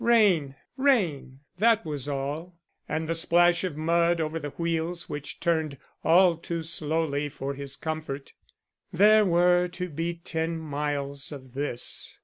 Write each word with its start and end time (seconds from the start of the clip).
Rain, 0.03 0.55
rain, 0.77 1.41
that 1.59 1.85
was 1.85 2.09
all; 2.09 2.57
and 2.89 3.07
the 3.07 3.13
splash 3.13 3.63
of 3.63 3.77
mud 3.77 4.19
over 4.19 4.39
the 4.39 4.49
wheels 4.49 5.07
which 5.07 5.39
turned 5.39 5.77
all 6.03 6.37
too 6.37 6.63
slowly 6.63 7.29
for 7.29 7.53
his 7.53 7.75
comfort. 7.75 8.33
And 8.91 8.99
there 8.99 9.25
were 9.27 9.67
to 9.67 9.89
be 9.89 10.15
ten 10.15 10.57
miles 10.57 11.31
of 11.31 11.53
this. 11.53 12.17